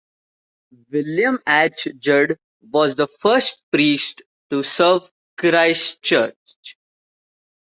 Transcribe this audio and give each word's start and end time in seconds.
William 0.91 1.37
H. 1.47 1.89
Judd 1.99 2.39
was 2.63 2.95
the 2.95 3.05
first 3.05 3.61
priest 3.71 4.23
to 4.49 4.63
serve 4.63 5.07
Christ 5.37 6.01
Church. 6.01 6.57